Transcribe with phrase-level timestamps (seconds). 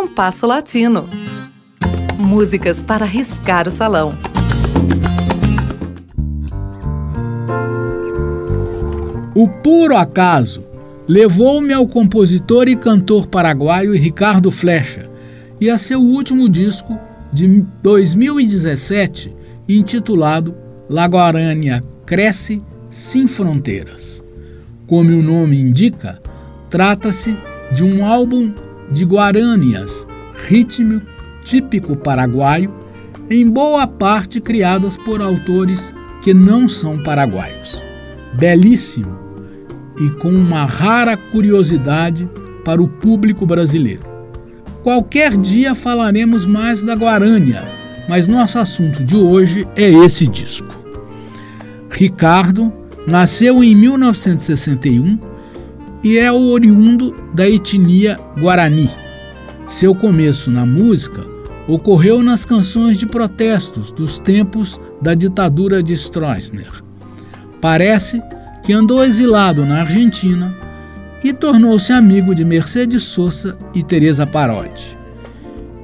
[0.00, 1.06] Compasso Latino.
[2.16, 4.14] Músicas para riscar o salão.
[9.34, 10.64] O puro acaso
[11.06, 15.06] levou-me ao compositor e cantor paraguaio Ricardo Flecha
[15.60, 16.98] e a seu último disco
[17.30, 19.36] de 2017,
[19.68, 20.56] intitulado
[20.88, 24.24] La Guarânia Cresce Sem Fronteiras.
[24.86, 26.22] Como o nome indica,
[26.70, 27.36] trata-se
[27.70, 28.50] de um álbum
[28.90, 30.06] de guarânias,
[30.46, 31.00] ritmo
[31.44, 32.72] típico paraguaio,
[33.28, 37.84] em boa parte criadas por autores que não são paraguaios.
[38.34, 39.18] Belíssimo
[40.00, 42.28] e com uma rara curiosidade
[42.64, 44.08] para o público brasileiro.
[44.82, 47.62] Qualquer dia falaremos mais da Guarânia,
[48.08, 50.68] mas nosso assunto de hoje é esse disco.
[51.90, 52.72] Ricardo
[53.06, 55.18] nasceu em 1961
[56.02, 58.90] e é o oriundo da etnia Guarani.
[59.68, 61.20] Seu começo na música
[61.68, 66.82] ocorreu nas canções de protestos dos tempos da ditadura de Stroessner.
[67.60, 68.20] Parece
[68.62, 70.56] que andou exilado na Argentina
[71.22, 74.98] e tornou-se amigo de Mercedes Sosa e Teresa Parodi.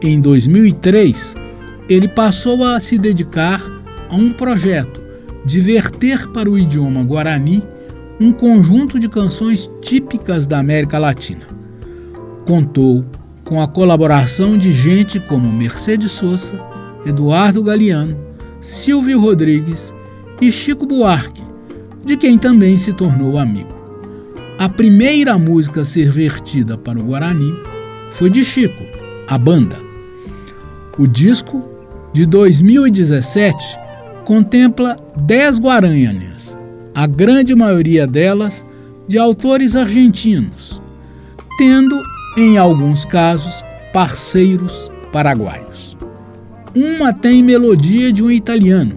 [0.00, 1.34] Em 2003,
[1.88, 3.62] ele passou a se dedicar
[4.08, 5.02] a um projeto
[5.44, 7.62] de verter para o idioma guarani
[8.20, 11.46] um conjunto de canções típicas da América Latina.
[12.46, 13.04] Contou
[13.44, 16.58] com a colaboração de gente como Mercedes Sosa,
[17.04, 18.16] Eduardo Galeano,
[18.60, 19.92] Silvio Rodrigues
[20.40, 21.42] e Chico Buarque,
[22.04, 23.74] de quem também se tornou amigo.
[24.58, 27.52] A primeira música a ser vertida para o Guarani
[28.12, 28.84] foi de Chico,
[29.26, 29.76] a banda.
[30.96, 31.68] O disco,
[32.12, 33.76] de 2017,
[34.24, 36.53] contempla 10 guaranhas,
[36.94, 38.64] a grande maioria delas
[39.08, 40.80] de autores argentinos,
[41.58, 42.00] tendo,
[42.36, 45.96] em alguns casos, parceiros paraguaios.
[46.74, 48.94] Uma tem melodia de um italiano,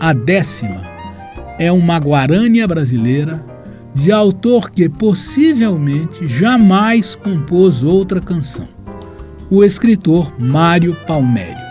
[0.00, 0.82] a décima
[1.58, 3.44] é uma guarânia brasileira
[3.94, 8.68] de autor que possivelmente jamais compôs outra canção,
[9.50, 11.64] o escritor Mário Palmério.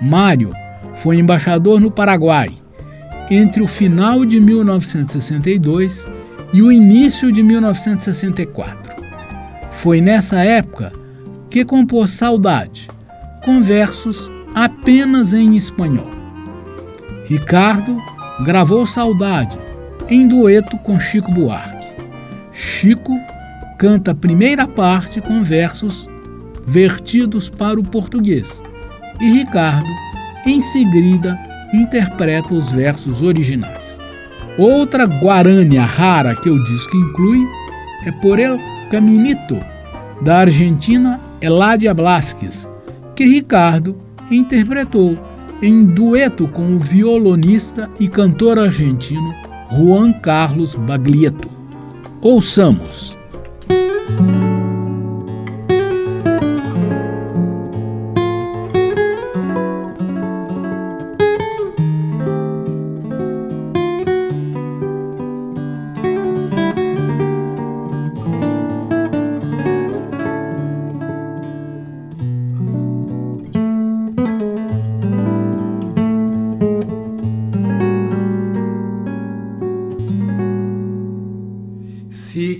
[0.00, 0.50] Mário
[0.96, 2.56] foi embaixador no Paraguai
[3.30, 6.04] entre o final de 1962
[6.52, 8.94] e o início de 1964.
[9.72, 10.92] Foi nessa época
[11.50, 12.88] que compôs Saudade,
[13.44, 16.10] com versos apenas em espanhol.
[17.24, 17.96] Ricardo
[18.44, 19.58] gravou Saudade
[20.08, 21.88] em dueto com Chico Buarque.
[22.52, 23.12] Chico
[23.78, 26.08] canta a primeira parte com versos
[26.66, 28.62] vertidos para o português
[29.20, 29.88] e Ricardo,
[30.44, 31.38] em seguida,
[31.72, 33.98] interpreta os versos originais.
[34.58, 37.46] Outra guarânia rara que o disco inclui
[38.06, 38.58] é Por el
[38.90, 39.58] Caminito,
[40.22, 42.68] da argentina Eladia Blasquez,
[43.14, 43.96] que Ricardo
[44.30, 45.18] interpretou
[45.62, 49.34] em dueto com o violonista e cantor argentino
[49.72, 51.48] Juan Carlos Baglietto.
[52.20, 53.15] Ouçamos.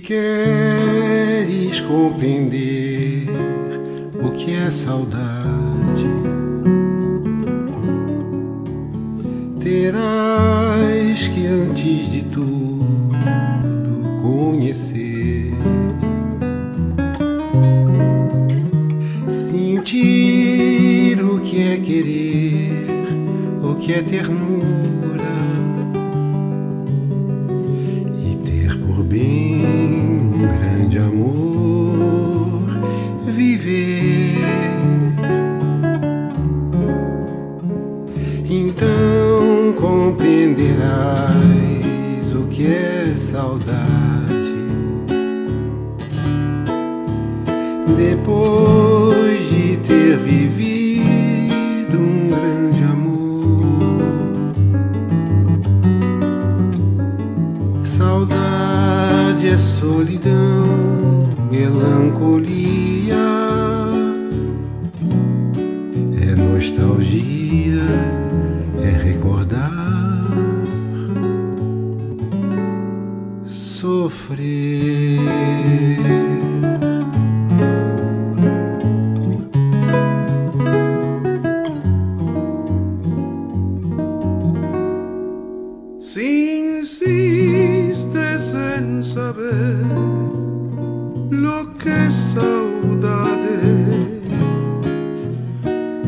[0.07, 3.27] Queres compreender
[4.23, 6.07] o que é saudade,
[9.59, 12.85] terás que antes de tudo
[14.21, 15.51] conhecer,
[19.27, 22.87] sentir o que é querer,
[23.61, 25.56] o que é ternura
[43.37, 44.55] saudade.
[47.95, 54.53] Depois de ter vivido um grande amor,
[57.83, 63.15] saudade é solidão melancolia,
[66.23, 67.83] é nostalgia,
[85.99, 89.85] Si insistes en saber
[91.29, 93.59] lo que saudaré,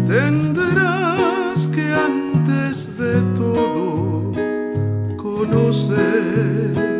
[0.08, 4.32] tendrás que antes de todo
[5.18, 6.99] conocer.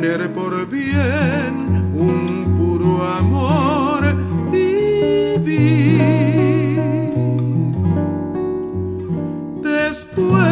[0.00, 4.02] tener por bien un puro amor
[4.50, 6.02] vivir.
[9.62, 10.43] Después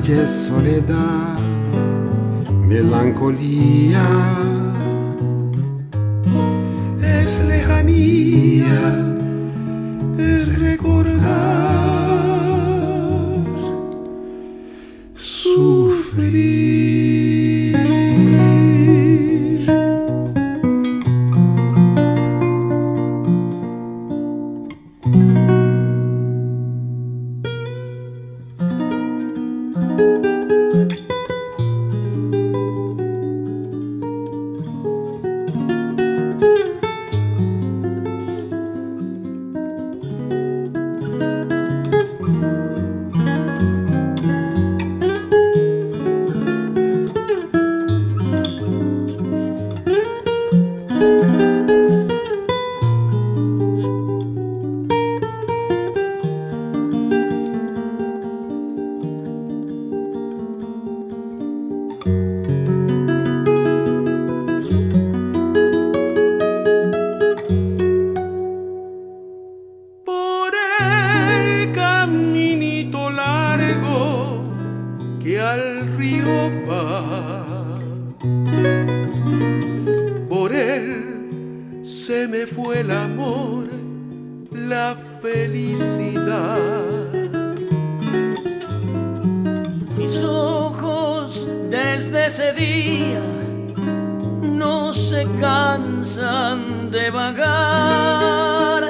[0.00, 1.38] calle soledad,
[2.66, 4.06] melancolía,
[7.02, 8.82] es lejanía,
[10.18, 11.20] es recordar,
[15.16, 16.59] sufrir.
[89.96, 93.22] Mis ojos desde ese día
[94.42, 98.84] no se cansan de vagar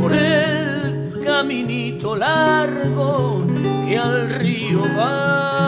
[0.00, 3.44] por el caminito largo
[3.86, 5.64] que al río va.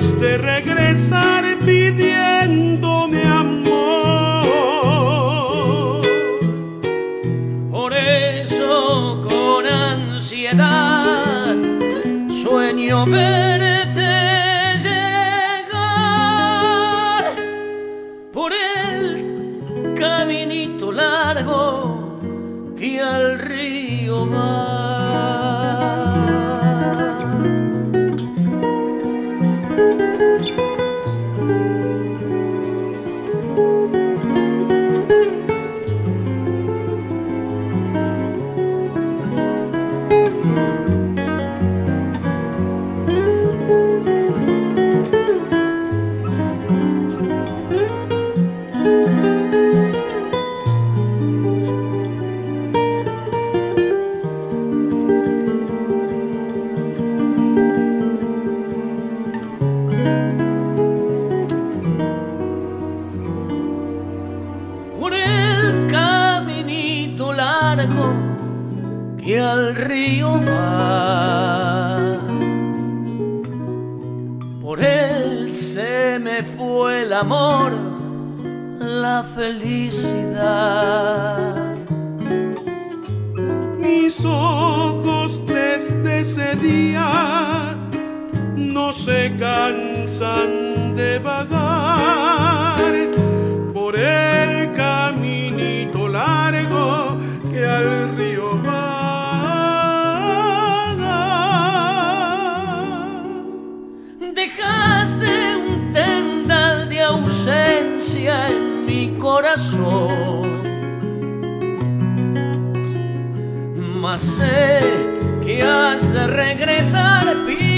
[0.00, 4.40] de regresar pidiéndome amor.
[7.70, 11.54] Por eso con ansiedad
[12.42, 13.69] sueño ver
[76.42, 77.72] fue el amor,
[78.78, 80.74] la felicidad.
[83.78, 87.76] Mis ojos desde ese día
[88.56, 92.49] no se cansan de vagar.
[116.60, 117.69] regresan al piso.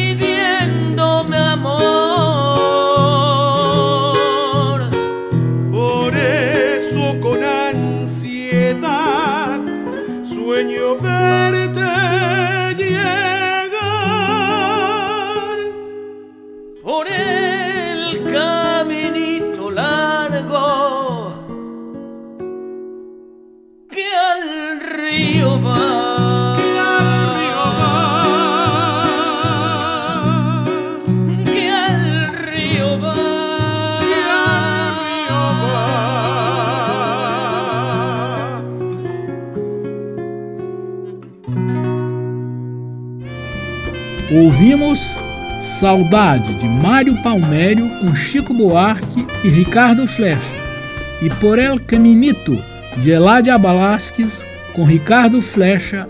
[44.34, 44.98] Ouvimos
[45.78, 50.40] Saudade de Mário Palmério com Chico Buarque e Ricardo Flecha
[51.20, 52.56] e Por El Caminito
[52.96, 56.08] de Eladia Balasques com Ricardo Flecha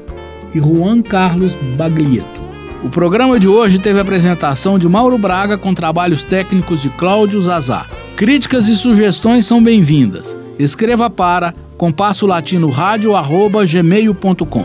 [0.55, 2.41] e Juan Carlos Baglietto.
[2.85, 7.43] O programa de hoje teve a apresentação de Mauro Braga com trabalhos técnicos de Cláudio
[7.43, 7.91] Zazar.
[8.15, 10.37] Críticas e sugestões são bem-vindas.
[10.61, 12.71] Escreva para compasso latino
[13.67, 14.65] gmail.com.